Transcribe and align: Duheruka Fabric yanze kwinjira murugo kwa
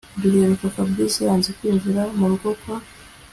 Duheruka 0.21 0.65
Fabric 0.75 1.13
yanze 1.27 1.49
kwinjira 1.57 2.01
murugo 2.17 2.49
kwa 2.59 2.77